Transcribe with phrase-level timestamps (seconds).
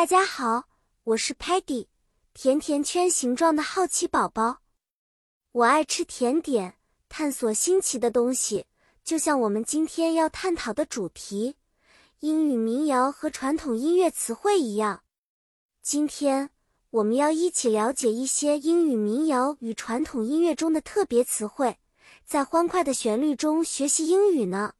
[0.00, 0.64] 大家好，
[1.04, 1.86] 我是 Patty，
[2.32, 4.62] 甜甜圈形状的好奇宝宝。
[5.52, 6.78] 我爱吃甜点，
[7.10, 8.64] 探索新奇的东西，
[9.04, 11.56] 就像我们今天要探讨的主题——
[12.20, 15.02] 英语民谣和传统音乐词汇一样。
[15.82, 16.48] 今天
[16.88, 21.76] 我们要一起了解一些英语民谣与传统音乐中的特别词汇，
[22.24, 24.72] 在欢快的旋律中学习英语呢。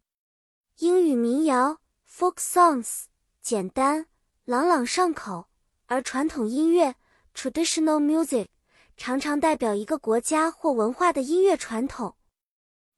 [0.78, 1.76] 英语民谣
[2.10, 3.02] （folk songs）
[3.42, 4.06] 简单。
[4.50, 5.46] 朗朗上口，
[5.86, 6.96] 而传统音乐
[7.36, 8.48] （traditional music）
[8.96, 12.16] 常常代表一个国家或文化的音乐传统。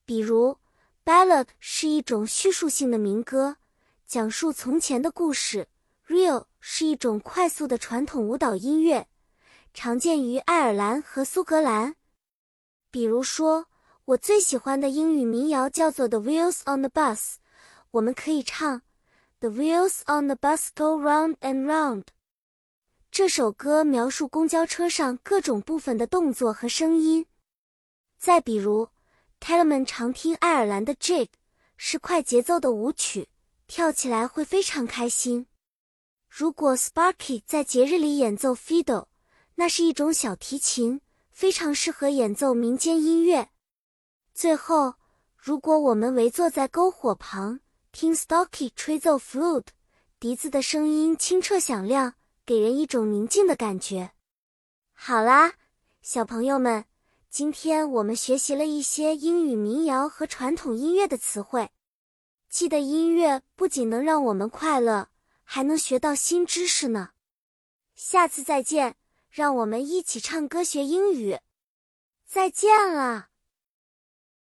[0.06, 0.56] 比如
[1.04, 3.58] ，ballad 是一种叙述性的民歌，
[4.06, 5.68] 讲述从前的故事
[6.08, 9.06] ；reel 是一种快速的传统舞蹈音乐，
[9.74, 11.96] 常见于爱尔兰和苏格兰。
[12.90, 13.66] 比如说，
[14.06, 17.18] 我最喜欢的英语民谣叫做《The Wheels on the Bus》，
[17.90, 18.80] 我们可以唱。
[19.42, 22.04] The wheels on the bus go round and round。
[23.10, 27.26] 这首歌描述公交车上各种部分的动作和声音。
[28.20, 28.90] 再比如
[29.40, 31.30] t e l e m a n 常听爱尔兰的 Jig，
[31.76, 33.30] 是快节奏的舞曲，
[33.66, 35.48] 跳起来会非常开心。
[36.28, 39.06] 如果 Sparky 在节日里演奏 Fiddle，
[39.56, 41.00] 那是一种小提琴，
[41.32, 43.48] 非常适合演奏民间音乐。
[44.32, 44.94] 最后，
[45.36, 47.58] 如果我们围坐在篝火旁，
[47.92, 49.66] 听 Stocky 吹奏 flute，
[50.18, 52.14] 笛子的声音清澈响亮，
[52.46, 54.12] 给人一种宁静的感觉。
[54.94, 55.52] 好啦，
[56.00, 56.86] 小朋友们，
[57.28, 61.70] 今天我们学习了一些英语民谣和传统音乐的词汇。
[62.48, 65.08] 记得音乐不仅能让我们快乐，
[65.44, 67.10] 还能学到新知识呢。
[67.94, 68.96] 下次再见，
[69.28, 71.38] 让我们一起唱歌学英语。
[72.26, 73.28] 再见了。